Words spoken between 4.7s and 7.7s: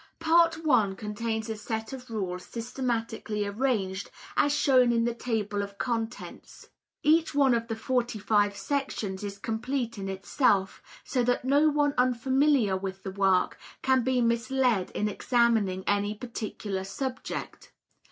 in the Table of Contents. Each one of